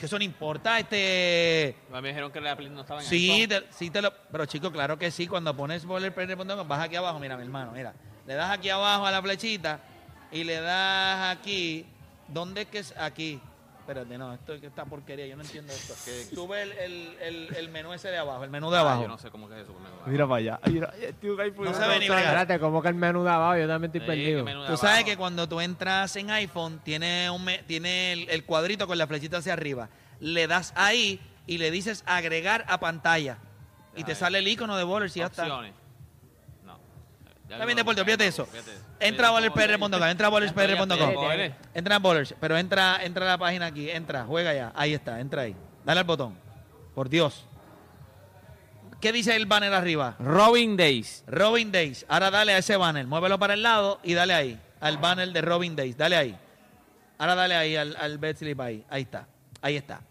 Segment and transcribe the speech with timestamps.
[0.00, 1.76] Que eso no importa, este.
[1.92, 4.10] Me dijeron que la Play no estaba en Sí, te- sí te lo.
[4.32, 5.26] Pero chico, claro que sí.
[5.26, 7.92] Cuando pones bowlerpr.com, vas aquí abajo, mira, mi hermano, mira.
[8.26, 9.78] Le das aquí abajo a la flechita
[10.32, 11.84] y le das aquí.
[12.28, 12.94] ¿Dónde es que es?
[12.96, 13.40] Aquí.
[13.80, 15.94] Espérate, no, esto es que esta porquería, yo no entiendo esto.
[16.32, 19.02] Sube el, el, el, el menú ese de abajo, el menú de Ah, abajo.
[19.02, 19.72] yo no sé cómo que es eso.
[19.72, 19.96] conmigo.
[20.06, 20.60] Mira para allá.
[20.66, 22.24] Mira, tío, ay, No sabe ni bregar.
[22.24, 24.44] Espérate, como que el menú de abajo, yo también estoy Sí, perdido.
[24.44, 25.06] menú Tú sabes abajo.
[25.06, 29.06] que cuando tú entras en iPhone, tiene, un, me- tiene el, el cuadrito con la
[29.08, 29.88] flechita hacia arriba.
[30.20, 33.38] Le das ahí y le dices agregar a pantalla.
[33.96, 35.42] Y te sale el icono de Bowlers y ya está.
[35.42, 35.74] Opciones.
[37.58, 38.48] No- Deporte, fíjate eso.
[38.98, 41.10] Entra a bowlerspr.com, entra a bowlerspr.com.
[41.74, 44.72] Entra en Bowlers, pero entra, entra a la página aquí, entra, juega ya.
[44.74, 45.56] Ahí está, entra ahí.
[45.84, 46.36] Dale al botón.
[46.94, 47.44] Por Dios.
[49.00, 50.16] ¿Qué dice el banner arriba?
[50.18, 51.24] Robin Days.
[51.26, 52.04] Robin Days.
[52.08, 53.06] Ahora dale a ese banner.
[53.06, 54.60] Muévelo para el lado y dale ahí.
[54.80, 55.96] Al banner de Robin Days.
[55.96, 56.38] Dale ahí.
[57.16, 58.84] Ahora dale ahí al, al bet slip ahí.
[58.90, 59.26] Ahí está.
[59.62, 60.02] Ahí está.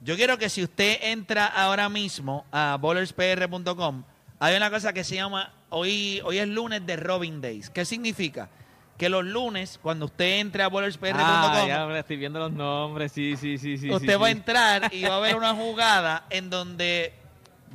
[0.00, 4.04] Yo quiero que si usted entra ahora mismo a bowlerspr.com,
[4.38, 7.70] hay una cosa que se llama, hoy, hoy es lunes de Robin Days.
[7.70, 8.48] ¿Qué significa?
[8.96, 13.12] Que los lunes, cuando usted entre a bowlerspr.com, Ah, ya me estoy viendo los nombres.
[13.12, 13.90] Sí, sí, sí, sí.
[13.90, 17.12] usted sí, va a entrar y va a ver una jugada en donde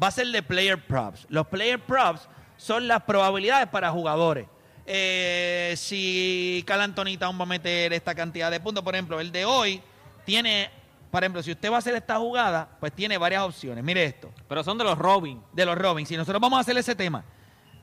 [0.01, 1.25] va a ser de player props.
[1.29, 2.27] Los player props
[2.57, 4.47] son las probabilidades para jugadores.
[4.85, 9.31] Eh, si Cal Anthony Town va a meter esta cantidad de puntos, por ejemplo, el
[9.31, 9.81] de hoy
[10.25, 10.69] tiene,
[11.09, 13.81] por ejemplo, si usted va a hacer esta jugada, pues tiene varias opciones.
[13.81, 15.41] Mire esto Pero son de los Robin.
[15.53, 16.09] de los Robins.
[16.09, 17.23] Si nosotros vamos a hacer ese tema,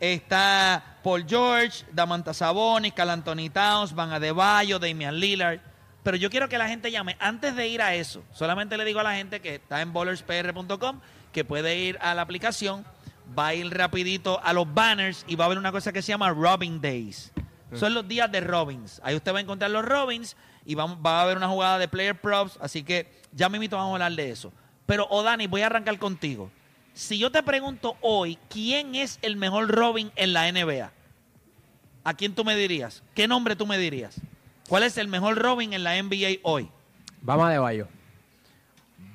[0.01, 5.61] está Paul George, Damanta Sabonis, Cal Anthony Towns, Van Adebayo, Damian Lillard.
[6.03, 7.17] Pero yo quiero que la gente llame.
[7.21, 11.01] Antes de ir a eso, solamente le digo a la gente que está en bowlerspr.com
[11.33, 12.85] que puede ir a la aplicación,
[13.39, 16.09] va a ir rapidito a los banners y va a ver una cosa que se
[16.09, 17.33] llama Robin Days.
[17.75, 19.01] Son los días de Robins.
[19.05, 21.87] Ahí usted va a encontrar los Robins y vamos, va a haber una jugada de
[21.87, 22.59] player props.
[22.61, 24.53] Así que ya mismo vamos a hablar de eso.
[24.87, 26.51] Pero, Odani, voy a arrancar contigo.
[26.95, 30.91] Si yo te pregunto hoy, ¿quién es el mejor Robin en la NBA?
[32.05, 33.03] ¿A quién tú me dirías?
[33.15, 34.21] ¿Qué nombre tú me dirías?
[34.69, 36.71] ¿Cuál es el mejor Robin en la NBA hoy?
[37.23, 37.89] Vamos a de Bayo.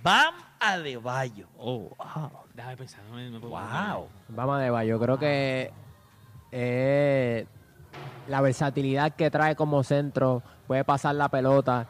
[0.03, 1.47] Bam Adebayo.
[1.57, 2.31] Oh, wow.
[2.53, 3.01] Déjame pensar.
[3.09, 4.07] no me- no puedo- Wow.
[4.29, 4.99] Vamos a de Bayo.
[4.99, 5.71] Creo que
[6.51, 7.45] eh,
[8.27, 11.87] la versatilidad que trae como centro, puede pasar la pelota.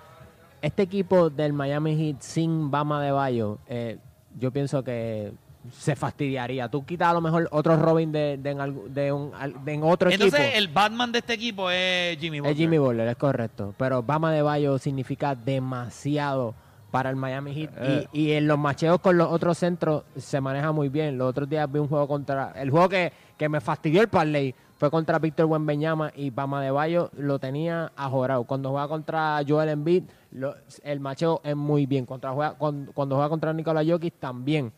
[0.62, 4.00] Este equipo del Miami Heat sin Bama de Bayo, eh,
[4.38, 5.32] yo pienso que
[5.72, 6.70] se fastidiaría.
[6.70, 9.84] Tú quitas a lo mejor otro Robin de, de en, de un- al- de en
[9.84, 10.58] otro Entonces, equipo.
[10.58, 12.52] el Batman de este equipo es Jimmy Butler.
[12.54, 13.74] Es Jimmy Butler, es correcto.
[13.78, 16.54] Pero Bama de Bayo significa demasiado
[16.92, 17.72] para el Miami Heat.
[17.78, 18.08] Eh.
[18.14, 21.18] Y, y en los macheos con los otros centros se maneja muy bien.
[21.18, 22.54] Los otros días vi un juego contra.
[22.56, 26.72] El juego que, que me fastidió el parlay fue contra Víctor Buenbeñama y Bama de
[26.72, 28.44] Bayo lo tenía ajorado.
[28.44, 32.06] Cuando juega contra Joel Embiid, lo- el macheo es muy bien.
[32.06, 34.72] Contra, juega- cuando, cuando juega contra Nicolás Jokic también.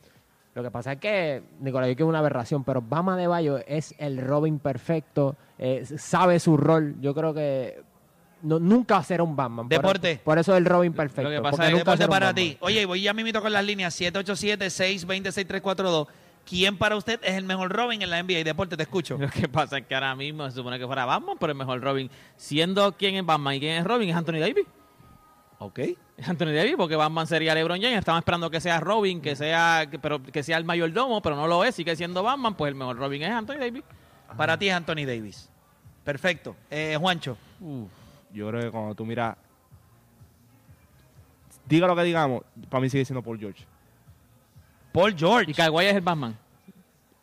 [0.57, 3.93] Lo que pasa es que Nicolás Jokic es una aberración, pero Bama de Bayo es
[3.99, 6.95] el Robin perfecto, eh, sabe su rol.
[6.99, 7.83] Yo creo que
[8.41, 9.69] no, nunca será un Batman.
[9.69, 10.19] Por- Deporte.
[10.23, 11.29] Por, eso es el Robin perfecto.
[11.29, 12.57] Lo que pasa es- nunca Deporte para ti.
[12.61, 16.07] Oye, voy ya mismito con las líneas 787-626-342.
[16.43, 18.43] ¿Quién para usted es el mejor Robin en la NBA?
[18.43, 19.17] Deporte, te escucho.
[19.19, 21.81] Lo que pasa es que ahora mismo se supone que fuera Batman, pero el mejor
[21.81, 22.09] Robin.
[22.35, 24.65] Siendo quién es Batman y quién es Robin, es Anthony Davis.
[25.59, 25.79] Ok.
[25.79, 25.97] Es
[26.29, 27.97] Anthony Davis, porque Batman sería LeBron James.
[27.99, 31.47] Estaban esperando que sea Robin, que sea, que- pero que sea el mayordomo, pero no
[31.47, 31.75] lo es.
[31.75, 33.83] Sigue siendo Batman, pues el mejor Robin es Anthony Davis.
[34.35, 35.49] Para ti es Anthony Davis.
[36.03, 36.55] Perfecto.
[36.69, 37.37] Eh, Juancho.
[37.59, 37.89] Uf,
[38.33, 39.35] yo creo que cuando tú miras.
[41.65, 43.65] Diga lo que digamos, para mí sigue siendo Paul George.
[44.93, 45.51] Paul George.
[45.51, 46.37] Y Kawhi es el Batman.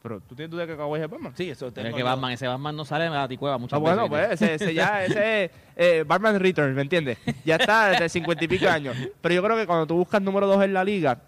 [0.05, 1.33] Pero tú tienes duda de que Kawhi es Batman.
[1.35, 2.05] Sí, eso Pero es tengo que yo.
[2.05, 4.39] Batman, ese Batman no sale de la ticueva muchas Ah, bueno, veces.
[4.39, 7.17] pues ese, ese ya, ese eh, Batman Returns, ¿me entiendes?
[7.43, 8.95] Ya está desde cincuenta y pico años.
[9.23, 11.23] Pero yo creo que cuando tú buscas número dos en la liga,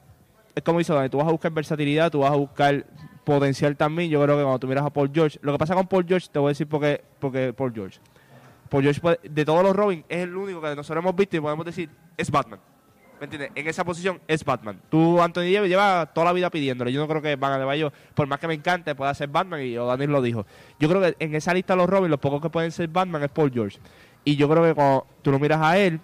[0.55, 2.85] es como hizo Dani, tú vas a buscar versatilidad, tú vas a buscar
[3.25, 4.11] potencial también.
[4.11, 6.29] Yo creo que cuando tú miras a Paul George, lo que pasa con Paul George,
[6.31, 7.99] te voy a decir por qué, porque Paul George.
[8.69, 11.65] Paul George, de todos los Robin, es el único que nosotros hemos visto y podemos
[11.65, 12.61] decir, es Batman.
[13.19, 13.51] ¿Me entiendes?
[13.55, 14.79] En esa posición es Batman.
[14.91, 16.93] Tú, Anthony Davis, lleva toda la vida pidiéndole.
[16.93, 19.63] Yo no creo que Van de Bayo, por más que me encante, pueda ser Batman.
[19.63, 20.45] Y Daniel lo dijo.
[20.79, 23.31] Yo creo que en esa lista los Robin, los pocos que pueden ser Batman es
[23.31, 23.79] Paul George.
[24.25, 25.99] Y yo creo que cuando tú lo miras a él,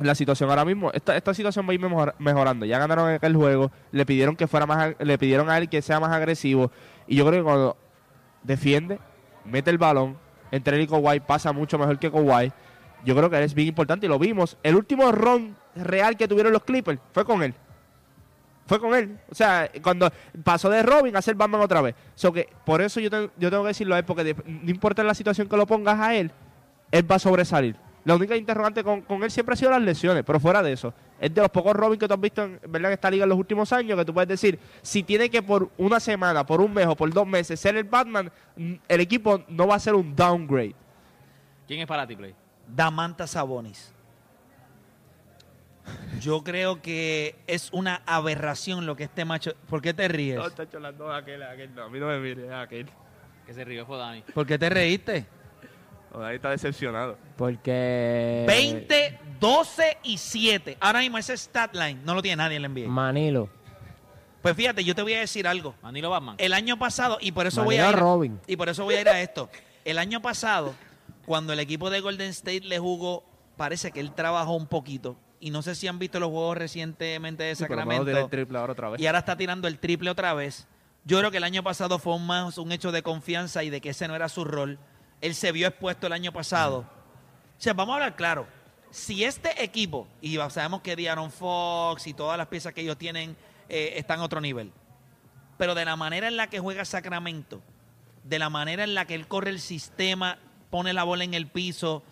[0.00, 2.66] la situación ahora mismo, esta, esta situación va a ir mejor- mejorando.
[2.66, 6.00] Ya ganaron aquel juego, le pidieron que fuera más, le pidieron a él que sea
[6.00, 6.72] más agresivo.
[7.06, 7.76] Y yo creo que cuando
[8.42, 8.98] defiende,
[9.44, 10.18] mete el balón,
[10.50, 12.52] entre él y Kawhi pasa mucho mejor que Kawhi.
[13.04, 14.56] Yo creo que es bien importante y lo vimos.
[14.62, 17.54] El último ron real que tuvieron los Clippers fue con él.
[18.66, 19.16] Fue con él.
[19.30, 20.10] O sea, cuando
[20.42, 21.94] pasó de Robin a ser Batman otra vez.
[22.16, 25.04] So que por eso yo, te- yo tengo que decirlo a él, porque no importa
[25.04, 26.32] la situación que lo pongas a él,
[26.90, 27.76] él va a sobresalir.
[28.04, 31.32] La única interrogante con, él siempre ha sido las lesiones, pero fuera de eso, es
[31.34, 32.90] de los pocos Robin que tú has visto en, ¿verdad?
[32.90, 35.70] en esta liga en los últimos años, que tú puedes decir, si tiene que por
[35.76, 38.30] una semana, por un mes o por dos meses ser el Batman,
[38.88, 40.74] el equipo no va a ser un downgrade.
[41.66, 42.32] ¿Quién es para ti, Play?
[42.68, 43.92] Damanta Sabonis.
[46.20, 49.54] Yo creo que es una aberración lo que este macho.
[49.68, 50.36] ¿Por qué te ríes?
[50.36, 52.88] No, está cholando aquel, aquel, no, a mí no me mire, aquel.
[53.46, 54.22] Que se rió fue Dani.
[54.22, 55.26] ¿Por qué te reíste?
[56.12, 57.16] No, ahí está decepcionado.
[57.36, 58.44] Porque.
[58.48, 60.78] 20, 12 y 7.
[60.80, 62.88] Ahora mismo ese stat line no lo tiene nadie en la NBA.
[62.88, 63.48] Manilo.
[64.42, 65.74] Pues fíjate, yo te voy a decir algo.
[65.82, 66.36] Manilo Batman.
[66.38, 67.96] El año pasado, y por eso voy a ir.
[67.96, 68.40] Robin.
[68.46, 69.50] Y por eso voy a ir a esto.
[69.84, 70.74] El año pasado,
[71.26, 73.24] cuando el equipo de Golden State le jugó,
[73.56, 75.16] parece que él trabajó un poquito.
[75.38, 78.28] Y no sé si han visto los juegos recientemente de Sí, menos tiene el Sacramento.
[78.30, 79.00] triple ahora otra vez.
[79.00, 80.66] y ahora está tirando el triple otra vez.
[81.04, 83.90] Yo creo que el año pasado fue más un hecho de confianza y de que
[83.90, 84.78] ese no era su rol.
[85.20, 86.78] Él se vio expuesto el año pasado.
[86.78, 88.46] O sea, vamos a hablar claro.
[88.90, 93.36] Si este equipo, y sabemos que Diaron Fox y todas las piezas que ellos tienen
[93.68, 94.72] eh, están a otro nivel,
[95.58, 97.60] pero de la manera en la que juega Sacramento,
[98.24, 100.38] de la manera en la que él corre el sistema,
[100.76, 102.02] pone la bola en el piso,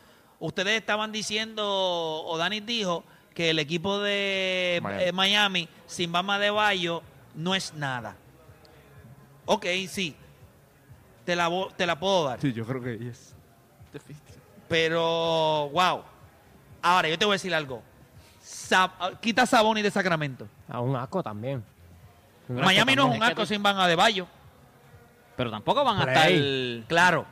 [0.41, 5.03] ustedes estaban diciendo, o Dani dijo, que el equipo de Miami.
[5.03, 7.03] eh, Miami sin Bama de Bayo
[7.35, 8.17] no es nada.
[9.45, 10.17] Ok, sí.
[11.27, 12.41] Te la, te la puedo dar.
[12.41, 13.35] Sí, yo creo que es.
[14.69, 16.03] Pero, wow.
[16.81, 17.83] Ahora, yo te voy a decir algo.
[18.41, 20.49] Sa- quita Saboni de Sacramento.
[20.69, 21.63] A un asco también.
[22.49, 24.27] Un asco Miami no es un arco sin Van de Bayo.
[25.37, 26.77] Pero tampoco van a Play.
[26.79, 26.89] estar.
[26.89, 27.27] Claro.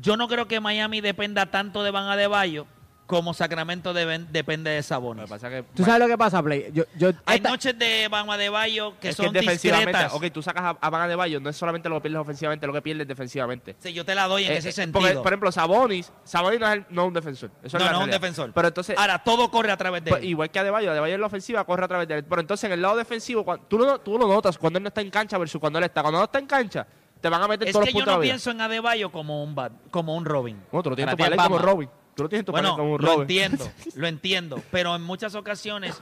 [0.00, 2.66] Yo no creo que Miami dependa tanto de Van de Bayo
[3.06, 5.28] como Sacramento deben- depende de Sabonis.
[5.30, 5.64] que.
[5.74, 6.70] ¿Tú sabes lo que pasa, Play?
[6.72, 10.14] Yo, yo, Hay esta- noches de Van de Bayo que es son que defensivamente, discretas.
[10.14, 12.66] ok, tú sacas a, a Van de Bayo, no es solamente lo que pierdes ofensivamente,
[12.66, 13.76] lo que pierdes defensivamente.
[13.80, 15.00] Sí, yo te la doy en Eh, ese eh, sentido.
[15.00, 17.50] porque, por ejemplo, Sabonis, Sabonis no es, el- no es un defensor.
[17.62, 18.52] Eso no, es no es un defensor.
[18.54, 20.28] Pero entonces, Ahora, todo corre a través de pues, él.
[20.30, 22.24] igual que Adebayo, Adebayo en la ofensiva corre a través de él.
[22.24, 24.88] Pero entonces en el lado defensivo, cuando, tú, lo, tú lo notas cuando él no
[24.88, 26.00] está en cancha versus cuando él está.
[26.00, 26.86] Cuando no está en cancha,
[27.22, 28.32] te van a meter Es todos que los yo puntos no de la vida.
[28.34, 30.60] pienso en Adebayo como un, bat- como un Robin.
[30.70, 31.56] No, tú lo tienes tu es como.
[31.58, 31.88] Robin.
[32.14, 33.20] Tú lo tienes en tu Bueno, como un lo Robin.
[33.22, 33.64] entiendo,
[33.94, 34.62] lo entiendo.
[34.70, 35.98] Pero en muchas ocasiones,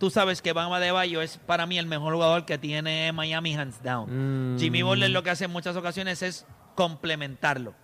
[0.00, 3.54] tú sabes que Bama de Bayo es para mí el mejor jugador que tiene Miami
[3.54, 4.54] hands down.
[4.54, 4.58] Mm.
[4.58, 6.44] Jimmy Butler lo que hace en muchas ocasiones es
[6.74, 7.74] complementarlo.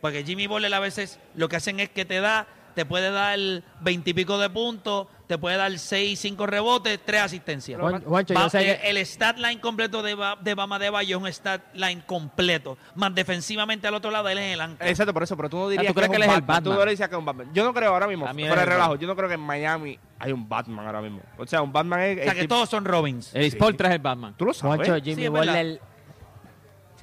[0.00, 2.46] Porque Jimmy Butler a veces lo que hacen es que te da,
[2.76, 3.38] te puede dar
[3.80, 7.80] veintipico de puntos, te puede dar seis, cinco rebotes, tres asistencias.
[7.80, 10.78] Juan- Juancho, Va- yo sé eh, que- El stat line completo de, Ba- de Bama
[10.78, 12.76] de Bayo es un stat line completo.
[12.94, 14.88] Más defensivamente al otro lado, él es el ancla.
[14.88, 16.62] Exacto, por eso, pero tú no dirías ¿tú crees que, él es el Batman.
[16.64, 17.50] Tú no dirías que es un Batman.
[17.54, 20.32] Yo no creo ahora mismo, es el relajo, yo no creo que en Miami hay
[20.32, 21.22] un Batman ahora mismo.
[21.38, 22.18] O sea, un Batman es...
[22.18, 23.34] O sea el que tipo- todos son Robins.
[23.34, 24.34] El Spoltra es el Batman.
[24.36, 24.86] Tú lo sabes.
[24.86, 25.28] Juancho, Jimmy Sí,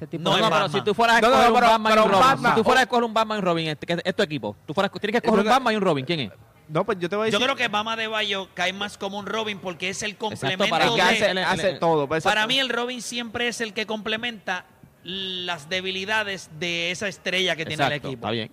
[0.06, 1.92] tipo No, No, no, pero si tú fueras a No, no, escoger un pero- Batman
[1.92, 3.66] y pero un Robin, Batman- si tú fueras a escoger un Batman y un Robin,
[3.68, 6.04] este, que es tu equipo, tú fueras, tienes que escoger un Batman y un Robin,
[6.04, 6.30] ¿quién es?
[6.68, 7.46] No, pues yo te voy a Yo decir...
[7.46, 10.86] creo que Bama de Bayo cae más como un Robin porque es el complemento para
[10.86, 10.96] Es de...
[10.96, 12.08] que hace, el- el- hace el- todo.
[12.08, 12.48] pues, Para exacto.
[12.54, 14.64] mí el Robin siempre es el que complementa
[15.02, 18.26] las debilidades de esa estrella que tiene el Exacto, equipo.
[18.26, 18.50] está bien.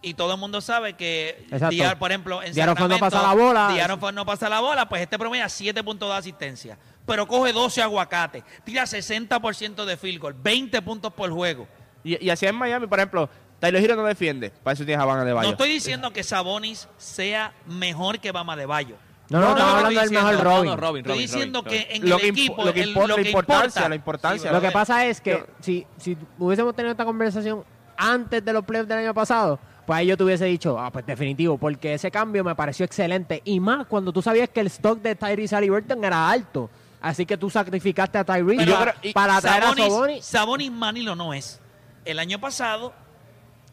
[0.00, 1.68] Y todo el mundo sabe que, Exacto.
[1.70, 4.12] Diar, por ejemplo, en Fox no Sacramento, pasa la bola.
[4.12, 6.78] No pasa la bola, pues este promedia 7 puntos de asistencia.
[7.06, 11.66] Pero coge 12 aguacates, tira 60% de field goal, 20 puntos por juego.
[12.02, 13.28] Y, y así en Miami, por ejemplo,
[13.60, 14.50] Tyler Hero no defiende.
[14.62, 15.46] Para eso tienes a Van de Bayo.
[15.48, 18.96] No estoy diciendo que Sabonis sea mejor que Bama de Bayo.
[19.30, 20.64] No, no, No, no, hablando del mejor Robin.
[20.70, 22.80] No, no, Robin, Estoy Robin, diciendo Robin, que en Lo el que equipo, lo que
[22.82, 24.50] el- impo- lo la que importancia, importa- la importancia.
[24.50, 27.64] Sí, Lo que pasa es que Yo- si, si hubiésemos tenido esta conversación
[27.96, 31.06] antes de los playoffs del año pasado, pues ahí yo te hubiese dicho, ah, pues
[31.06, 33.40] definitivo, porque ese cambio me pareció excelente.
[33.46, 36.68] Y más cuando tú sabías que el stock de Tyrese Halliburton era alto.
[37.04, 40.72] Así que tú sacrificaste a Tyrese para, para traer a Sabonis, Sabonis.
[40.72, 41.60] Manilo no es.
[42.06, 42.92] El año pasado,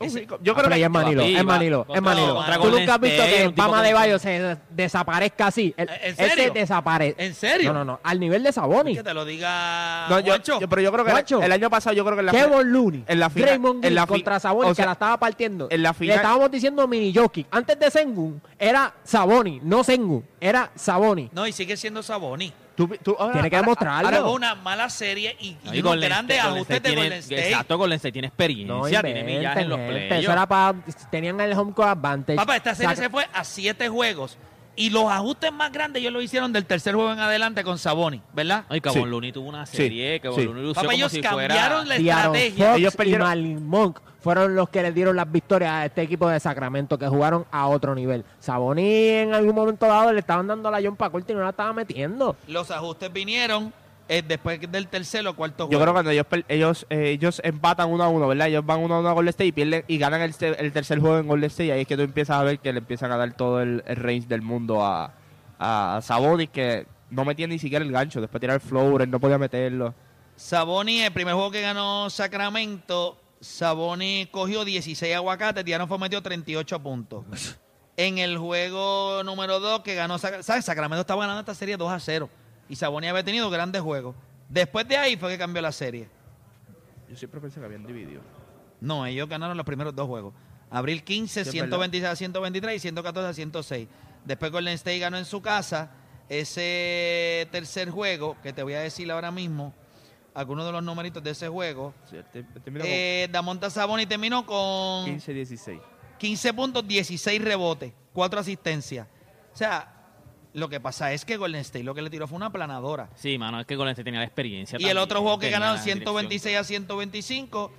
[0.02, 0.26] ese-.
[0.26, 1.44] Yo Ah, creo pero que es Manilo, es.
[1.46, 2.36] Manilo, es Manilo.
[2.36, 5.74] contra Tú nunca has visto que Pama de Bayo se desaparezca así.
[5.78, 6.44] Él- ¿En serio?
[6.46, 7.24] se desaparece.
[7.26, 7.72] ¿En serio?
[7.72, 8.00] No, no, no.
[8.04, 8.98] Al nivel de Sabonis.
[8.98, 11.96] que te lo diga No, yo, yo- pero yo creo que el, el año pasado
[11.96, 14.40] yo creo que en la Kevin Looney, en la final- Draymond en la fi- contra
[14.42, 15.68] Sabonis, o sea, que la estaba partiendo.
[15.72, 17.46] en la Le final- estábamos diciendo mini jockey.
[17.52, 21.32] Antes de Sengun, era Sabonis, no Sengun, era Sabonis.
[21.32, 22.52] No, y sigue siendo Sabonis.
[22.88, 24.08] Tú Tú, ahora- Tiene que ahora- demostrarlo.
[24.08, 26.96] Ahora fue una mala serie y, No, y y unos Golden grandes State- ajustes de
[26.96, 27.48] Golden State.
[27.50, 30.24] Exacto, Golden State tiene No experiencia, tiene millaje en los inventen, playoffs.
[30.24, 30.78] Eso era para...
[31.12, 32.36] Tenían el home court advantage.
[32.38, 34.38] Papá, esta serie Sac- se fue a siete juegos.
[34.76, 38.22] Y los ajustes más grandes ellos lo hicieron del tercer juego en adelante con Saboni,
[38.34, 38.64] ¿verdad?
[38.70, 39.10] Ay, Cabon Sí.
[39.10, 40.46] Looney tuvo una Sí, serie, Cabon sí.
[40.46, 41.86] Looney lució Papá, como ellos si cambiaron fuera...
[41.86, 42.66] la estrategia.
[42.70, 46.30] Fox Ellos y Malin Monk fueron los que le dieron las victorias a este equipo
[46.30, 48.24] de Sacramento que jugaron a otro nivel.
[48.40, 51.74] Saboni en algún momento dado le estaban dando la John Corte y no la estaba
[51.74, 52.36] metiendo.
[52.48, 53.74] Los ajustes vinieron
[54.12, 55.82] eh, después del tercer o cuarto Yo juego.
[55.82, 58.48] creo que cuando ellos ellos eh, ellos empatan uno a uno, ¿verdad?
[58.48, 61.00] Ellos van uno a uno a Golden State y pierden y ganan el, el tercer
[61.00, 63.12] juego en Golden State y ahí es que tú empiezas a ver que le empiezan
[63.12, 65.14] a dar todo el, el range del mundo a,
[65.60, 69.38] a Sabonis que no metía ni siquiera el gancho, después tirar el floater, no podía
[69.38, 69.94] meterlo.
[70.36, 76.80] Saboni, el primer juego que ganó Sacramento, Saboni cogió 16 aguacates, Diano fue metió 38
[76.82, 77.26] puntos.
[77.98, 80.64] En el juego número 2 que ganó Sac- ¿sabes?
[80.66, 82.30] Sacramento estaba ganando esta serie 2 a 0
[82.72, 84.16] y Saboni había tenido grandes juegos.
[84.48, 86.08] Después de ahí fue que cambió la serie.
[87.10, 88.22] Yo siempre pensé que habían dividido.
[88.80, 90.34] No, ellos ganaron los primeros dos juegos.
[90.70, 93.88] Abril 15, Sí, es 126 a 123 y 114 a 106.
[94.24, 95.92] Después Golden State ganó en su casa
[96.30, 99.74] ese tercer juego, que te voy a decir ahora mismo,
[100.34, 101.94] algunos de los numeritos de ese juego.
[102.10, 105.82] Sí, te- terminó Eh, Damonta Saboni terminó con con 15-16.
[106.18, 109.08] 15 puntos, 16 rebotes, 4 asistencias.
[109.54, 110.01] O sea,
[110.54, 113.10] lo que pasa es que Golden State lo que le tiró fue una aplanadora.
[113.16, 115.76] Sí, mano, es que Golden State tenía la experiencia Y el otro juego que ganaron
[115.78, 117.72] la 126 a 125,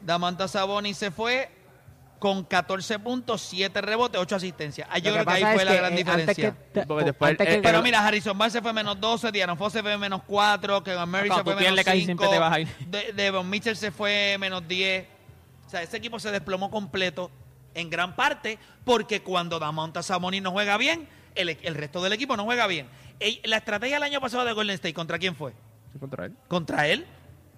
[0.00, 1.50] Damanta Saboni se fue
[2.18, 4.88] con 14 puntos, 7 rebotes, 8 asistencias.
[5.02, 6.34] Yo creo que ahí fue la que, gran eh, diferencia.
[6.52, 8.98] que te- Porque después antes el- que- el- Pero mira, Harrison Barnes se fue menos
[8.98, 12.06] 12, Diana Foss se fue menos 4, Kevin Murray se fue menos pierdes casi 5,
[12.06, 12.68] siempre te vas a ir.
[12.86, 15.06] De- Devon Mitchell se fue menos 10.
[15.66, 17.30] O sea, ese equipo se desplomó completo
[17.74, 22.36] en gran parte porque cuando Damonta Saboni no juega bien, el, el resto del equipo
[22.36, 22.88] no juega bien.
[23.44, 25.52] La estrategia del año pasado de Golden State, ¿contra quién fue?
[25.92, 26.36] Sí, contra él.
[26.48, 27.06] contra él.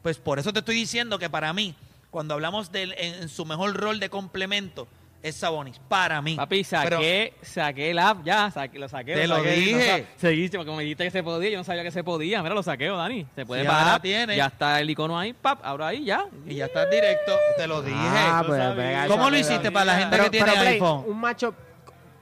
[0.03, 1.75] Pues por eso te estoy diciendo que para mí,
[2.11, 4.87] cuando hablamos de él en, en su mejor rol de complemento,
[5.23, 5.81] es Sabonis.
[5.89, 6.37] Para mí.
[6.37, 9.15] Papi, saqué, saqué el app, ya, saqué, lo saqué.
[9.15, 10.01] Te lo saqué, dije.
[10.03, 12.43] no seguiste, porque me dijiste que se podía, yo no sabía que se podía.
[12.43, 13.27] Mira, lo saqueo, Dani.
[13.35, 13.87] Se puede pagar.
[13.95, 14.37] la tiene.
[14.37, 16.27] Ya está el icono ahí, pap, ahora ahí ya.
[16.47, 17.37] Y ya estás directo.
[17.57, 17.97] Te lo dije.
[17.99, 21.05] Ah, pues, venga, ¿Cómo lo hiciste para la gente Pero, que tiene pero, Play, iPhone?
[21.09, 21.55] un macho...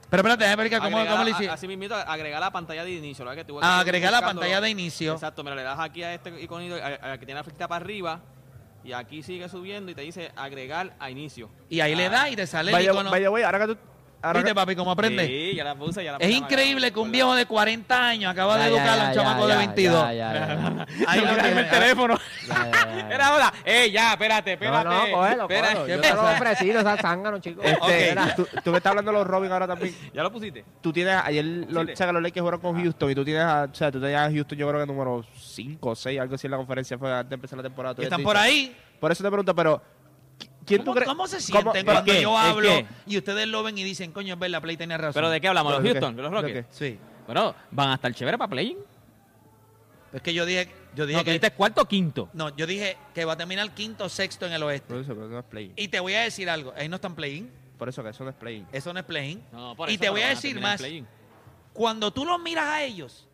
[0.09, 1.49] Pero espérate, déjame ver cómo, Agregar- cómo lo a- hiciste.
[1.53, 3.25] Así mismo, agregar la pantalla de inicio.
[3.25, 3.45] ¿verdad?
[3.45, 5.13] Que Ah, agregar la pantalla de inicio.
[5.13, 7.83] Exacto, mira, le das aquí a este iconito, a- a que tiene la flechita para
[7.83, 8.21] arriba.
[8.83, 11.49] Y aquí sigue subiendo y te dice agregar a inicio.
[11.69, 12.09] Y ahí le Ah.
[12.09, 13.09] das y te sale el Vaya, icono.
[13.09, 13.77] vaya, güey, ahora que tú...
[14.25, 15.25] Ahora ¿Viste, papi, cómo aprende?
[15.27, 16.37] Sí, ya la puse, ya la Es puse.
[16.39, 19.57] increíble que un viejo de 40 años acaba de educar a un chamaco de ya,
[19.59, 20.03] 22.
[20.03, 20.85] ya, ya, ya.
[21.07, 21.59] Ahí lo tiene.
[21.61, 22.17] el teléfono.
[22.47, 23.15] Ya, ya, ya, ya.
[23.15, 23.53] Era ahora.
[23.63, 24.89] ¡Ey, ya, espérate, No, espérate!
[24.89, 25.87] no, cógelo, Espera, cógelo.
[25.87, 27.65] Yo ¿qué te lo he ofrecido, esa zángano, chicos.
[27.65, 29.95] Este, tú, tú me estás hablando de los Robin ahora también.
[30.13, 30.65] ¿Ya lo pusiste?
[30.81, 33.43] Tú tienes, ayer los, o sea, que los Lakers jugaron con Houston y tú tienes,
[33.43, 36.35] a- o sea, tú tenías a Houston yo creo que número 5 o 6, algo
[36.35, 37.95] así en la conferencia fue antes de empezar la temporada.
[38.01, 38.75] Están por ahí.
[38.99, 39.81] Por eso te pregunto, pero
[40.65, 41.07] ¿quién tú ¿Cómo, crees?
[41.09, 42.21] cómo se cómo- sienten pero cuando qué?
[42.21, 42.85] yo ¿El hablo qué?
[43.07, 45.13] y ustedes lo ven y dicen, coño, es verdad, Play tenía razón?
[45.13, 45.71] ¿Pero de qué hablamos?
[45.73, 46.21] ¿Los ¿Pero de Houston?
[46.23, 46.75] los ¿De Rockets?
[46.75, 46.99] Sí.
[47.25, 48.77] Bueno, van a estar chéveres para play
[50.13, 52.29] Es que yo dije, yo dije No, que este es cuarto o quinto.
[52.33, 54.87] no, yo dije que va a terminar quinto o sexto en el oeste.
[54.93, 55.73] Por eso, pero no es play.
[55.75, 58.29] Y te voy a decir algo, ahí no están playing, Por eso que eso no
[58.29, 58.65] es play.
[58.71, 59.43] eso no es playing.
[59.51, 61.05] No, por y te voy a decir más, play-in.
[61.73, 63.27] cuando tú los miras a ellos,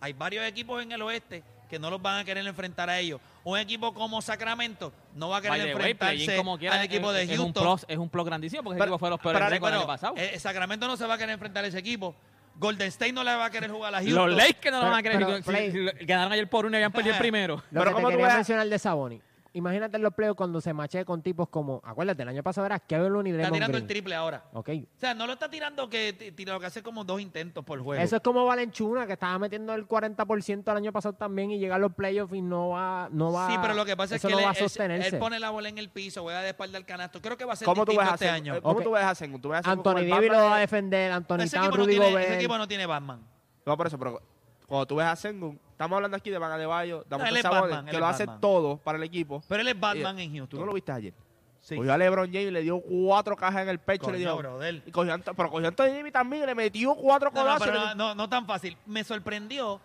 [0.00, 3.20] hay varios equipos en el oeste que no los van a querer enfrentar a ellos.
[3.48, 7.22] Un equipo como Sacramento no va a querer way, enfrentarse como quiera, al equipo de
[7.22, 7.62] es, es un Houston.
[7.62, 9.78] plus, es un plus grandísimo porque ese Pero- equipo fue los peores pero- récords el
[9.78, 10.14] año pasado.
[10.16, 12.12] eh, Sacramento no se va a querer enfrentar a ese equipo.
[12.56, 14.30] Golden State no le va a querer jugar a Houston.
[14.30, 15.18] los Lakers no lo Pero- van a querer.
[15.18, 17.56] pero, si- si- si ganaron ayer por uno y habían perdido el primero.
[17.70, 19.20] Lo Pero que ¿cómo te tú quería ves- mencionar de Saboni.
[19.56, 22.78] Imagínate en los playoffs cuando se machee con tipos como, acuérdate, el año pasado era
[22.78, 24.44] Kevin Looney Está tirando el triple ahora.
[24.52, 24.68] Ok.
[24.68, 28.02] O sea, no lo está tirando que lo que hace como dos intentos por juego.
[28.02, 31.76] Eso es como Valenchuna, que estaba metiendo el 40% el año pasado también y llega
[31.76, 34.28] a los playoffs y no va, no va sí, pero lo que pasa es que
[34.30, 35.16] no él, va a sostenerse.
[35.16, 37.22] él pone la bola en el piso, juega de espalda al canasto.
[37.22, 38.34] Creo que va a ser ¿Cómo tú ves a este Sengun?
[38.42, 38.54] año.
[38.56, 39.40] Eh, ¿Cómo tú ves a Sengun?
[39.40, 41.62] ¿Tú ves a Sengun Anthony como el Davis lo va a de- defender, Anthony equipo
[41.64, 42.26] no Rudy tiene, Gobert.
[42.26, 43.22] ese equipo no tiene Batman.
[43.64, 44.20] No, por eso, pero
[44.66, 47.70] cuando tú ves a Sengun, estamos hablando aquí de Van Adebayo, de él es Sabonis,
[47.76, 48.40] Batman, que lo hace Batman.
[48.40, 49.42] todo para el equipo.
[49.46, 50.60] Pero él es Batman Y- en Tú Houston.
[50.60, 51.14] no lo viste ayer.
[51.60, 51.76] Sí.
[51.76, 54.10] Cogió a LeBron James y le dio cuatro cajas en el pecho.
[54.10, 54.82] le dio, brother.
[54.86, 57.72] y cogió pero cogió a Anthony Davis también y le metió cuatro No, no, codazos.
[57.74, 58.76] no, no, no tan fácil.
[58.86, 59.80] Me sorprendió.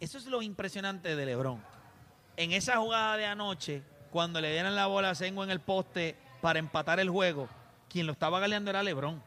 [0.00, 1.62] Eso es lo impresionante de LeBron.
[2.36, 6.16] En esa jugada de anoche, cuando le dieron la bola a Sengo en el poste
[6.40, 7.48] para empatar el juego,
[7.88, 9.22] quien lo estaba galeando era LeBron.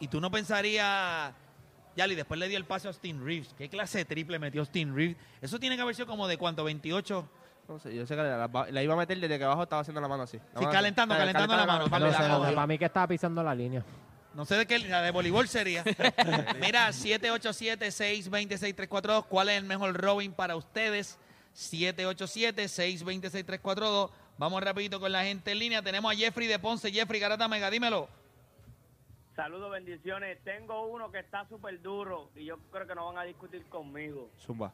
[0.00, 1.32] Y tú no pensarías.
[1.96, 3.54] Ya, y después le dio el pase a Austin Reeves.
[3.56, 5.16] ¿Qué clase de triple metió Austin Reeves?
[5.40, 7.28] Eso tiene que haber sido como de cuánto, 28.
[7.68, 9.82] No sé, yo sé que la, la- la iba a meter desde que abajo estaba
[9.82, 10.36] haciendo la mano así.
[10.36, 11.20] La Sí, mano calentando, así.
[11.20, 13.82] calentando la mano, no sé, para mí que estaba pisando la línea.
[14.34, 15.82] No sé de qué, la de voleibol sería.
[16.60, 19.24] Mira, 787-626-342.
[19.24, 21.18] ¿Cuál es el mejor Robin para ustedes?
[21.56, 24.10] 787-626-342.
[24.38, 25.82] Vamos rapidito con la gente en línea.
[25.82, 26.92] Tenemos a Jeffrey de Ponce.
[26.92, 28.08] Jeffrey Garata Mega, dímelo.
[29.36, 30.38] Saludos, bendiciones.
[30.44, 34.30] Tengo uno que está súper duro y yo creo que no van a discutir conmigo.
[34.40, 34.72] Zumba.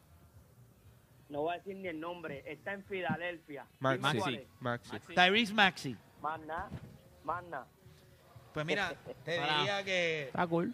[1.27, 2.43] No voy a decir ni el nombre.
[2.45, 3.65] Está en Filadelfia.
[3.79, 4.07] Maxi.
[4.07, 4.47] Dime cuál es.
[4.61, 4.97] Maxi.
[5.13, 5.97] Tyrese Maxi.
[6.21, 6.69] Más nada,
[7.25, 7.67] más nada.
[8.53, 8.93] Pues mira,
[9.25, 9.57] te Para.
[9.57, 10.23] diría que...
[10.27, 10.73] Está cool.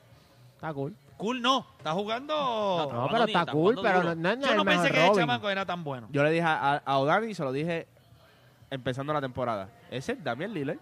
[0.53, 0.95] Está cool.
[1.17, 1.65] Cool no.
[1.77, 2.89] Está jugando...
[2.93, 5.19] No, pero está cool, pero no, no es Yo el no pensé que ese Robin.
[5.21, 6.07] chamaco era tan bueno.
[6.11, 7.87] Yo le dije a, a O'Dani y se lo dije
[8.69, 9.69] empezando la temporada.
[9.89, 10.77] Ese es Damian Lillard.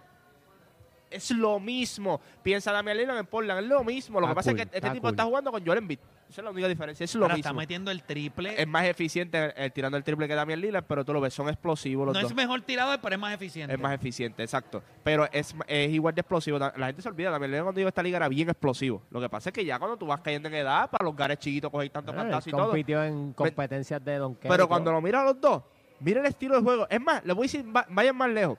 [1.10, 2.20] Es lo mismo.
[2.44, 3.62] Piensa Damian Lillard en Portland.
[3.62, 4.20] Es lo mismo.
[4.20, 5.12] Lo Está que pasa cool, es que este está tipo cool.
[5.12, 6.00] está jugando con Joel Embiid.
[6.30, 7.04] Esa es la única diferencia.
[7.06, 7.60] Es lo Ahora está mismo.
[7.62, 8.62] metiendo el triple.
[8.62, 11.48] Es más eficiente eh, tirando el triple que Damian Lillard, pero tú lo ves, son
[11.48, 12.32] explosivos los no dos.
[12.32, 13.74] es mejor tirador, pero es más eficiente.
[13.74, 14.84] Es más eficiente, exacto.
[15.04, 16.60] Pero es, es igual de explosivo.
[16.60, 19.02] La gente se olvida, Damian Lillard cuando iba a esta liga era bien explosivo.
[19.10, 21.40] Lo que pasa es que ya cuando tú vas cayendo en edad, para los gares
[21.40, 22.66] chiquitos coger tantos Ah, y todo.
[22.66, 24.52] compitió en competencias de donkeo.
[24.52, 25.64] Pero cuando lo miras a los dos,
[26.02, 26.88] miren el estilo de juego.
[26.90, 28.58] Es más, les voy a decir, va- vayan más lejos.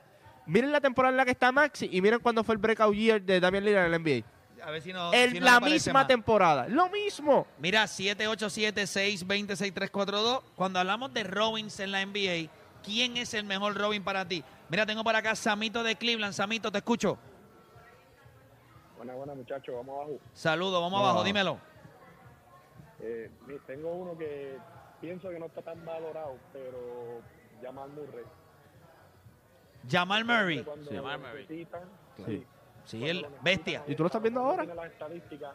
[0.49, 3.21] Miren la temporada en la que está Maxi y miren cuándo fue el breakout year
[3.21, 4.25] de Damian Lillard en el NBA.
[4.65, 5.13] A ver si no.
[5.13, 6.07] En si no la misma más.
[6.07, 6.67] temporada.
[6.67, 7.45] Lo mismo.
[7.59, 10.41] Mira, 787-626-342.
[10.55, 12.49] Cuando hablamos de Robins en la NBA,
[12.83, 14.43] ¿quién es el mejor Robin para ti?
[14.69, 16.33] Mira, tengo por acá Samito de Cleveland.
[16.33, 17.17] Samito, te escucho.
[18.97, 20.19] Buenas, buenas muchachos, vamos abajo.
[20.33, 21.05] Saludos, vamos No.
[21.07, 21.57] abajo, dímelo.
[23.01, 23.31] Eh,
[23.65, 24.57] tengo uno que
[24.99, 27.21] pienso que no está tan valorado, pero
[27.63, 28.25] Jamal Murray.
[29.89, 30.65] Jamal Murray.
[30.87, 31.67] Sí, Jamal Murray.
[32.25, 32.45] Sí.
[32.85, 33.83] Sí, el bestia.
[33.87, 34.63] ¿Y tú lo estás viendo no ahora?
[34.63, 35.51] Tiene las estadísticas,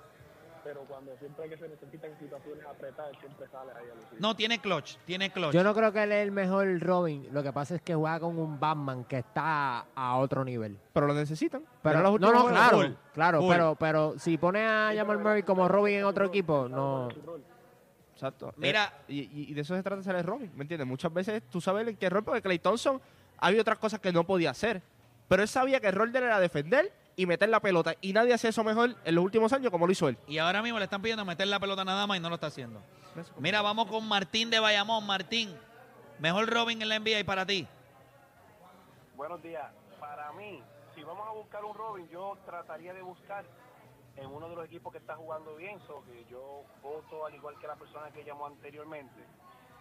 [0.62, 4.21] pero cuando siempre que se necesitan situaciones apretadas, él siempre sale ahí a lucir.
[4.21, 5.52] No, tiene clutch, tiene clutch.
[5.52, 7.26] Yo no creo que él es el mejor Robin.
[7.33, 10.78] Lo que pasa es que juega con un Batman que está a otro nivel.
[10.93, 11.64] Pero lo necesitan.
[11.83, 15.97] Pero, los no, no, claro, claro, pero, pero si pone a Jamal Murray como Robin
[15.97, 17.09] en otro equipo, no.
[18.14, 18.54] Exacto.
[18.59, 19.00] Mira.
[19.09, 20.87] Eh, y, y- y de eso se trata de ser el Robin, ¿me entiendes?
[20.87, 23.00] Muchas veces tú sabes en qué rol, porque Clay Thompson
[23.38, 24.83] había otras cosas que no podía hacer.
[25.29, 27.95] Pero él sabía que el rol de él era defender y meter la pelota.
[28.00, 30.19] Y nadie hace eso mejor en los últimos años como lo hizo él.
[30.26, 32.49] Y ahora mismo le están pidiendo meter la pelota nada más y no lo está
[32.49, 32.81] haciendo.
[33.38, 35.07] Mira, vamos con Martín de Bayamón.
[35.07, 35.57] Martín,
[36.19, 37.67] mejor Robin en la NBA para ti.
[39.17, 39.65] Buenos días.
[40.00, 40.63] Para mí,
[40.95, 43.45] si vamos a buscar un Robin, yo trataría de buscar
[44.17, 47.58] en uno de los equipos que está jugando bien, so que yo voto al igual
[47.58, 49.25] que la persona que llamó anteriormente.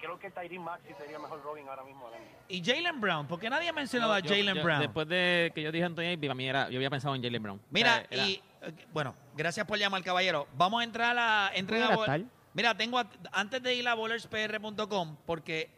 [0.04, 2.10] Creo que Tyrese Maxi sería mejor Robin ahora mismo.
[2.50, 4.82] Y Jalen Brown, porque nadie ha mencionado No, a Jalen Brown.
[4.82, 7.42] Después de que yo dije Anthony Davis, para mí era, yo había pensado en Jalen
[7.42, 7.62] Brown.
[7.70, 8.44] Mira, O sea, era- y
[8.92, 10.46] bueno, gracias por llamar, caballero.
[10.58, 11.48] Vamos a entrar a la.
[11.48, 12.22] a estar.
[12.54, 15.70] Mira, tengo a- antes de ir a bowlerspr.com, porque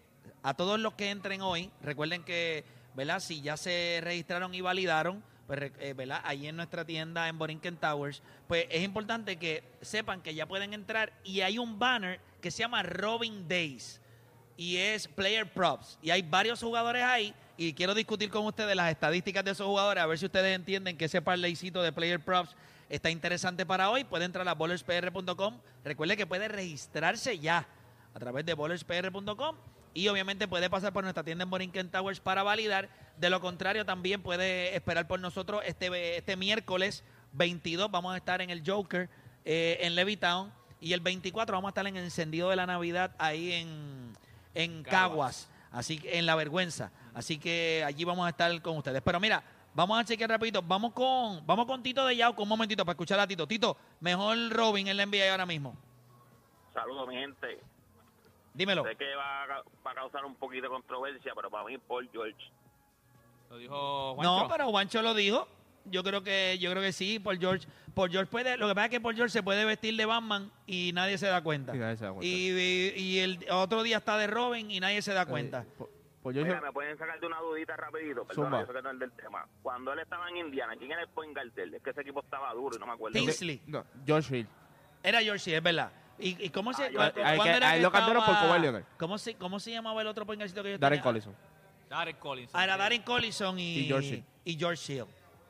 [0.41, 3.19] a todos los que entren hoy, recuerden que, ¿verdad?
[3.19, 6.21] Si ya se registraron y validaron, pues, eh, ¿verdad?
[6.23, 10.73] Ahí en nuestra tienda en Borinquen Towers, pues es importante que sepan que ya pueden
[10.73, 14.01] entrar y hay un banner que se llama Robin Days
[14.58, 15.98] y es Player Props.
[16.02, 20.04] Y hay varios jugadores ahí y quiero discutir con ustedes las estadísticas de esos jugadores,
[20.04, 22.56] a ver si ustedes entienden que ese parlaycito de Player Props
[22.89, 24.04] está interesante para hoy.
[24.04, 25.60] Puede entrar a bowlerspr.com.
[25.84, 27.68] Recuerde que puede registrarse ya
[28.13, 29.56] a través de bowlerspr.com
[29.94, 32.89] y obviamente puede pasar por nuestra tienda en Borinquen Towers para validar.
[33.18, 37.89] De lo contrario, también puede esperar por nosotros este, este miércoles 22.
[37.89, 39.10] Vamos a estar en el Joker
[39.46, 43.54] eh, en Levittown y el 24 vamos a estar en encendido de la Navidad ahí
[43.54, 44.13] en,
[44.56, 45.50] en Caguas.
[45.72, 46.91] Así que en la vergüenza.
[47.13, 49.02] Así que allí vamos a estar con ustedes.
[49.02, 50.62] Pero mira, vamos a chequear rapidito.
[50.62, 53.46] Vamos con, vamos con Tito de Yauco un momentito para escuchar a Tito.
[53.48, 55.76] Tito, mejor Robin en la NBA ahora mismo.
[56.74, 57.60] Saludos, mi gente.
[58.54, 58.84] Dímelo.
[58.86, 59.48] Sé que va a,
[59.86, 62.36] va a causar un poquito de controversia, pero para mí, Paul George.
[63.50, 64.48] Lo dijo No, Juancho.
[64.50, 65.48] pero Juancho lo dijo.
[65.86, 67.67] Yo creo que yo creo que sí, Paul George.
[67.93, 70.52] Paul George puede, lo que pasa es que Paul George se puede vestir de Batman
[70.65, 71.71] y nadie se da cuenta.
[71.74, 72.26] Sí, nadie se da cuenta.
[72.28, 75.62] Y, y- y el otro día está de Robin y nadie se da cuenta.
[75.62, 75.89] Eh, po-
[76.24, 78.91] pues yo Mira, me pueden sacar de una dudita rapidito, perdón, yo sé que no
[78.91, 79.48] es del tema.
[79.62, 81.52] Cuando él estaba en Indiana, ¿quién era el point guard?
[81.74, 83.17] Es que ese equipo estaba duro y no me acuerdo.
[83.19, 83.62] Tinsley.
[83.67, 84.48] no, George Hill.
[85.04, 85.91] Era George, Hill, es verdad.
[86.17, 88.34] ¿Y, y cómo se, Ah, yo- cu- hay cuándo que- era que lo cambiaron por
[88.34, 88.84] estaba- Kawhi Leonard.
[88.98, 91.04] ¿Cómo se, ¿Cómo se llamaba el otro poingarcito que yo Darren tenía?
[91.04, 91.36] Collison.
[91.89, 92.50] Derek Collins.
[92.54, 94.24] Ah, era Darren Collison y, Y George Hill.
[94.45, 95.06] y George Hill.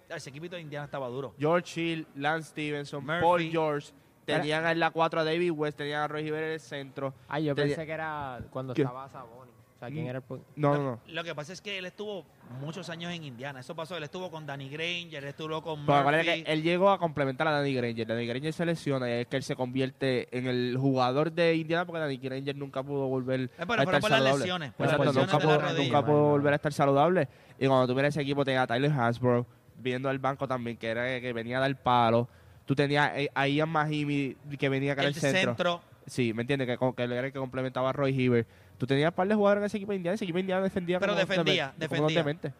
[0.10, 1.34] Ah, Ese equipito de Indiana estaba duro.
[1.39, 3.22] George Hill, Lance Stevenson, Murphy.
[3.22, 3.91] Paul George.
[4.26, 7.13] Tenían en la 4 a David West, tenían a Roy Hibbert en el centro.
[7.28, 8.82] Ay, yo Tenía- pensé que era cuando ¿Qué?
[8.82, 9.52] estaba Saboni.
[9.52, 10.44] O sea, ¿quién era el point?
[10.56, 11.00] No, no, no.
[11.08, 12.26] Lo que pasa es que él estuvo
[12.62, 13.60] muchos años en Indiana.
[13.60, 13.96] Eso pasó.
[13.98, 16.00] Él estuvo con Danny Granger, él estuvo con Pero Murphy.
[16.15, 18.08] acuérdate que él llegó a complementar a Danny Granger.
[18.08, 21.86] Danny Granger se lesiona y es que él se convierte en el jugador de Indiana
[21.86, 24.39] porque Danny Granger nunca pudo volver Eh, pero a estar por las saludable.
[24.39, 25.84] lesiones, por las lesiones nunca, pudo, rodilla.
[25.84, 27.28] nunca pudo volver a estar saludable.
[27.60, 29.46] Y cuando tú miras ese equipo, tenía a Tyler Hasbro,
[29.77, 32.27] viendo al banco también, que era que venía a dar palo.
[32.65, 35.55] Tú tenías eh, a Ian Mahimi que venía acá El centro.
[35.55, 35.81] centro.
[36.07, 36.67] Sí, ¿me entiendes?
[36.67, 38.47] Que, que era el que complementaba a Roy Hibbert.
[38.77, 40.15] Tú tenías un par de jugadores en ese equipo de Indiana.
[40.15, 42.53] Ese equipo de Indiana defendía Pero defendía, defendía.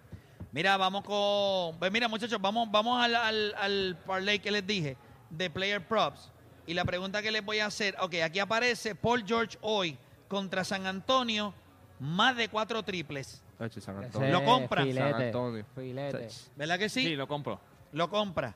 [0.52, 1.78] Mira, vamos con.
[1.78, 4.96] Pues mira, muchachos, vamos, vamos al, al, al parlay que les dije
[5.30, 6.32] de player props.
[6.68, 9.98] Y la pregunta que les voy a hacer, ok, aquí aparece Paul George hoy
[10.28, 11.54] contra San Antonio,
[12.00, 13.44] más de cuatro triples.
[13.58, 14.32] Tacho, San Ese Antonio.
[14.32, 14.82] Lo compra.
[14.82, 15.66] San Filete, Antonio.
[15.76, 16.28] filete.
[16.56, 17.04] ¿Verdad que sí?
[17.04, 17.60] Sí, lo compro.
[17.94, 18.56] Lo compra.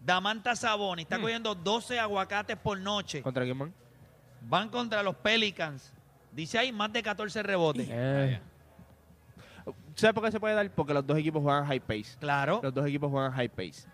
[0.00, 3.20] Damanta Saboni está cogiendo 12 aguacates por noche.
[3.22, 3.74] ¿Contra quién, man?
[4.42, 5.92] Van contra los Pelicans.
[6.32, 7.88] Dice ahí más de 14 rebotes.
[7.90, 8.40] Eh,
[9.94, 10.70] ¿Sabes por qué se puede dar?
[10.70, 12.16] Porque los dos equipos juegan high pace.
[12.20, 12.60] Claro.
[12.62, 13.88] Los dos equipos juegan high pace.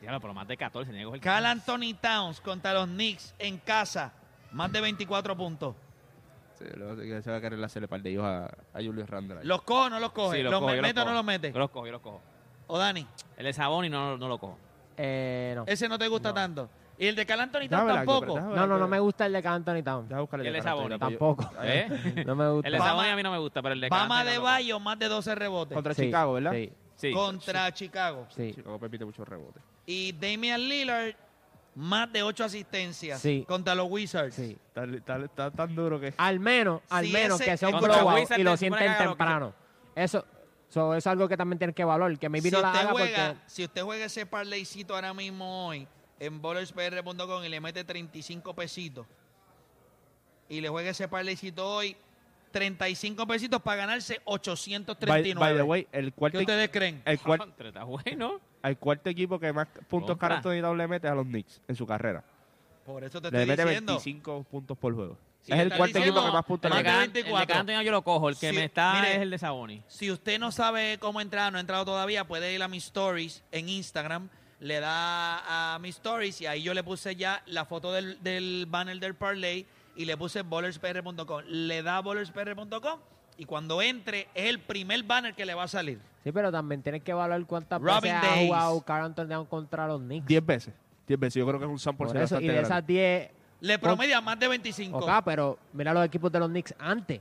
[0.00, 0.90] Diablo, pero más de 14.
[0.90, 4.12] Tenía que coger Cal Anthony Towns contra los Knicks en casa.
[4.50, 5.76] Más de 24 puntos.
[6.58, 8.48] Sí, luego se se va a querer hacerle par de ellos a,
[9.06, 9.38] Randle.
[9.40, 9.46] ahí.
[9.46, 10.38] ¿Los cojo o no los coge?
[10.38, 11.14] Sí, ¿Los, cojo, yo mete o no cojo.
[11.16, 11.52] los mete?
[11.52, 12.22] Yo los cojo, yo los cojo.
[12.68, 13.06] ¿O Dani?
[13.36, 14.58] El de Saboni no, no lo cojo.
[14.96, 15.64] eh, no.
[15.66, 16.68] Ese no te gusta tanto.
[16.98, 18.20] ¿Y el de Cal Anthony Towns Déjame ver algo, tampoco?
[18.20, 20.04] pero déjame No, ver no, no me gusta el de Anthony Town.
[20.08, 21.50] Déjame buscarle ¿Y el de de yo- Tampoco.
[21.62, 22.22] ¿Eh?
[22.26, 22.68] No me gusta.
[22.68, 24.40] El de Saboni a mí no me gusta, pero el de Bama Canter de no
[24.40, 25.74] lo Bayo, más de 12 rebotes.
[25.74, 26.52] Contra Sí, Chicago, ¿verdad?
[26.52, 26.72] Sí.
[26.96, 27.12] Sí.
[27.12, 28.26] Contra Chicago.
[28.30, 28.54] sí.
[28.54, 29.62] Chicago permite muchos rebotes.
[29.84, 31.14] Y Damian Lillard,
[31.76, 33.20] más de 8 asistencias.
[33.20, 33.44] Sí.
[33.46, 34.34] Contra los Wizards.
[34.34, 34.56] sí.
[34.68, 36.12] Está, está- está tan duro que...
[36.16, 38.56] Al menos, al Sí, menos ese- que sea un Contra blowout Wizards y lo te
[38.56, 39.54] sienten haga lo que temprano.
[39.94, 40.24] Eso,
[40.68, 42.18] eso es algo que también tienes que valorar.
[42.18, 43.40] Que Si no la usted, haga juega, porque...
[43.46, 45.86] si usted juega ese parlaycito ahora mismo hoy
[46.18, 49.06] en bowlerspr.com y le mete 35 pesitos
[50.48, 51.96] y le juega ese parlaycito hoy,
[52.52, 55.34] 35 pesitos para ganarse By, 839.
[55.40, 57.02] by the way, el ¿Qué cuarto, ustedes creen?
[57.04, 58.40] el, cuar- Contra, Está bueno.
[58.68, 60.28] El cuarto equipo que más puntos Compra.
[60.28, 62.24] Carl Anthony Towns le mete es a los Knicks en su carrera.
[62.84, 63.92] Por eso te Le estoy mete diciendo.
[63.94, 65.18] 25 puntos por juego.
[65.42, 66.88] Sí, es el cuarto diciendo equipo que más puntos le mete.
[66.88, 67.46] el de 24.
[67.46, 68.28] Can Anthony yo lo cojo.
[68.28, 69.16] El que me está mire.
[69.16, 69.82] es el de Saboni.
[69.88, 73.42] Si usted no sabe cómo entrar, no ha entrado todavía, puede ir a mis stories
[73.52, 74.28] en Instagram,
[74.60, 78.66] le da a mis stories y ahí yo le puse ya la foto del, del
[78.68, 81.42] banner del parlay y le puse bowlerspr.com.
[81.46, 83.00] Le da a bowlerspr.com
[83.38, 85.98] y cuando entre es el primer banner que le va a salir.
[86.24, 88.46] Sí, pero también tienes que valorar cuántas Robin veces ha Days.
[88.48, 90.26] jugado Carl Anthony Towns contra los Knicks.
[90.26, 90.74] 10 veces.
[91.06, 91.34] 10 veces.
[91.40, 93.30] Yo creo que es un sample Por eso, y de esas 10...
[93.60, 94.98] Le promedia más de 25.
[94.98, 97.20] Ok, pero mira los equipos de los Knicks antes.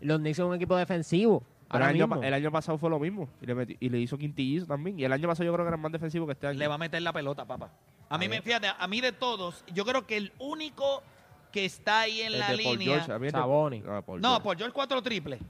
[0.00, 1.42] Los Knicks son un equipo defensivo.
[1.70, 3.28] Pero el año, el año pasado fue lo mismo.
[3.40, 4.98] Y le, y le hizo quintillizo también.
[4.98, 6.58] Y el año pasado yo creo que era más defensivo que este año.
[6.58, 7.70] Le va a meter la pelota, papá.
[8.08, 8.42] A mí A me ver.
[8.42, 11.02] fíjate, a mí de todos, yo creo que el único
[11.50, 12.94] que está ahí en El la de Paul línea.
[12.96, 13.82] George, a mí de- Sabonis.
[14.06, 14.42] Paul no, George.
[14.44, 15.40] por George cuatro triples.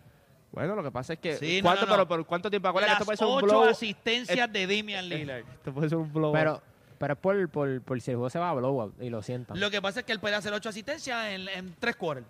[0.53, 1.37] Bueno, lo que pasa es que.
[1.37, 1.97] Sí, no, ¿cuánto, no, no.
[1.97, 2.69] Pero, pero ¿cuánto tiempo?
[2.69, 3.63] Acuérdate que esto puede ser un ocho blow.
[3.69, 5.45] asistencias de Damian Lillard.
[5.55, 6.33] Esto puede ser un blow.
[6.33, 6.61] Pero,
[6.99, 9.59] pero es por, por, por si el juego se va a blowout y lo sientan.
[9.61, 12.27] Lo que pasa es que él puede hacer ocho asistencias en, en tres quarters.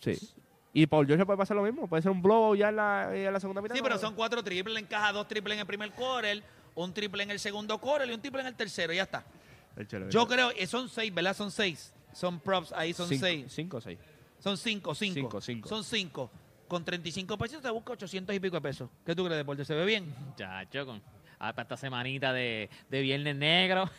[0.00, 0.16] Sí.
[0.74, 1.86] Y Paul George puede pasar lo mismo.
[1.86, 3.74] Puede ser un blow ya en la, ya en la segunda mitad.
[3.74, 6.42] Sí, pero son cuatro triples, encaja dos triples en el primer quarter,
[6.74, 9.22] un triple en el segundo quarter y un triple en el tercero, ya está.
[9.76, 10.32] El chelo, el Yo chelo.
[10.34, 11.34] creo, eh, son seis, ¿verdad?
[11.36, 11.92] Son seis.
[12.12, 13.52] Son props, ahí son Cinco- seis.
[13.52, 13.98] Cinco o seis.
[14.38, 15.14] Son cinco, cinco.
[15.14, 15.68] Cinco, cinco.
[15.68, 16.30] Son cinco.
[16.68, 18.88] Con 35 pesos te busca 800 y pico de pesos.
[19.04, 19.62] ¿Qué tú crees, Deporte?
[19.64, 20.06] ¿Se ve bien?
[20.36, 21.02] Chacho, con,
[21.38, 23.90] ah, para esta semanita de, de Viernes Negro.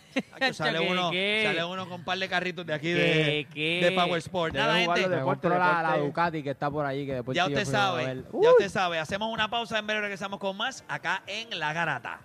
[0.53, 1.43] Sale, ¿Qué, uno, qué?
[1.45, 4.55] sale uno con un par de carritos de aquí de, de Power Sport.
[4.55, 5.01] Nada, gente.
[5.07, 6.05] deporte, compró la, la deporte.
[6.07, 7.05] Ducati que está por allí.
[7.05, 8.23] Que después Ya usted sabe.
[8.41, 8.97] Ya usted sabe.
[8.97, 12.21] Hacemos una pausa en breve regresamos con más acá en La Garata.